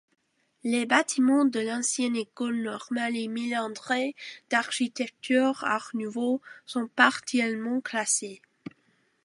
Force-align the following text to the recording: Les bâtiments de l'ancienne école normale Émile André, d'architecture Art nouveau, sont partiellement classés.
Les 0.63 0.87
bâtiments 0.87 1.45
de 1.45 1.59
l'ancienne 1.59 2.15
école 2.15 2.59
normale 2.63 3.15
Émile 3.15 3.55
André, 3.55 4.15
d'architecture 4.49 5.63
Art 5.63 5.91
nouveau, 5.93 6.41
sont 6.65 6.87
partiellement 6.95 7.81
classés. 7.81 8.41